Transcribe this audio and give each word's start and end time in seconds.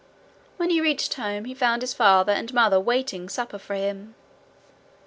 When 0.57 0.71
he 0.71 0.81
reached 0.81 1.13
home, 1.13 1.45
he 1.45 1.53
found 1.53 1.83
his 1.83 1.93
father 1.93 2.33
and 2.33 2.51
mother 2.55 2.79
waiting 2.79 3.29
supper 3.29 3.59
for 3.59 3.75
him. 3.75 4.15